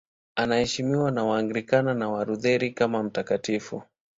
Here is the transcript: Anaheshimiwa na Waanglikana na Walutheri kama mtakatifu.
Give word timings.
Anaheshimiwa 0.35 1.11
na 1.11 1.23
Waanglikana 1.23 1.93
na 1.93 2.09
Walutheri 2.09 2.71
kama 2.71 3.03
mtakatifu. 3.03 3.83